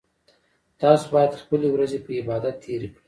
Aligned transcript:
تاسو 0.81 1.05
باید 1.13 1.39
خپلې 1.41 1.67
ورځې 1.71 1.97
په 2.05 2.09
عبادت 2.19 2.55
تیرې 2.63 2.87
کړئ 2.91 2.99